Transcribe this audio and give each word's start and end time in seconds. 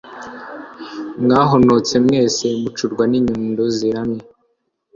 Mwahonotse 1.23 1.93
mwese 2.05 2.45
mucurwa 2.61 3.03
n'inyundo 3.11 3.63
ziramye, 3.75 4.21